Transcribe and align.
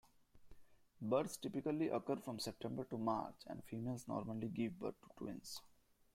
Births 0.99 1.37
typically 1.37 1.89
occur 1.89 2.15
from 2.15 2.39
September 2.39 2.85
to 2.85 2.97
March 2.97 3.35
and 3.45 3.63
females 3.65 4.07
normally 4.07 4.47
give 4.47 4.79
birth 4.79 4.99
to 4.99 5.07
twins. 5.15 5.61